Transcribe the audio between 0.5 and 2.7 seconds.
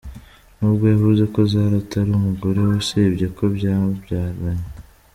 nubwo yavuze ko Zari Atari umugore